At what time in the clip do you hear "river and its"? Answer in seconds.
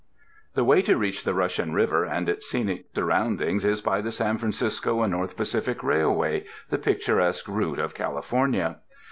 1.75-2.49